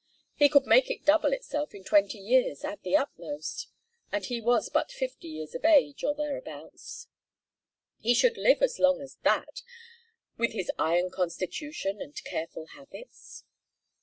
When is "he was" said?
4.25-4.67